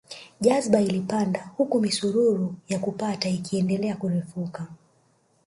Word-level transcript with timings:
Jazba 0.41 0.81
ilipanda 0.81 1.49
huku 1.57 1.81
misururu 1.81 2.55
ya 2.69 2.79
kupata 2.79 3.29
ikiendelea 3.29 3.95
kurefuka 3.95 4.67